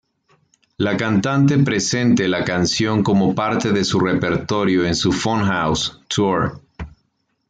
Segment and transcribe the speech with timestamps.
[0.85, 6.59] La cantante presente la canción como parte de su repertorio en su Funhouse tour.